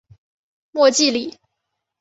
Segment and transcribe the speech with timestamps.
[0.71, 1.37] 莫济里。